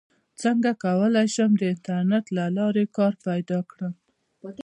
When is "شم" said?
1.35-1.51